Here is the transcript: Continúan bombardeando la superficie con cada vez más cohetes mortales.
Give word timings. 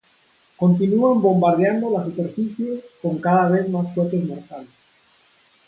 Continúan 0.61 1.21
bombardeando 1.21 1.91
la 1.91 2.03
superficie 2.03 2.83
con 3.03 3.19
cada 3.19 3.49
vez 3.51 3.69
más 3.69 3.93
cohetes 3.93 4.25
mortales. 4.25 4.69